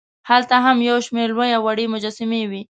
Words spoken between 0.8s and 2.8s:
یوشمېر لوې او وړې مجسمې وې.